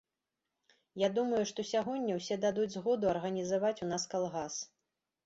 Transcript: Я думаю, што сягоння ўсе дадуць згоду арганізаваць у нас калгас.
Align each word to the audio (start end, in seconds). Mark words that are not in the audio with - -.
Я 1.01 1.09
думаю, 1.17 1.41
што 1.51 1.65
сягоння 1.71 2.13
ўсе 2.19 2.37
дадуць 2.45 2.71
згоду 2.77 3.11
арганізаваць 3.13 3.79
у 3.89 3.91
нас 3.93 4.07
калгас. 4.15 4.57